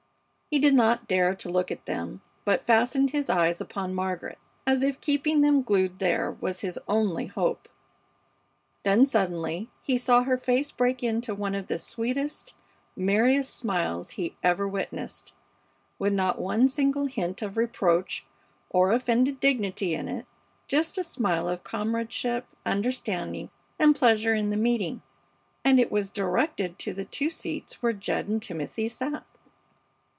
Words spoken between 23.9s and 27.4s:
pleasure in the meeting; and it was directed to the two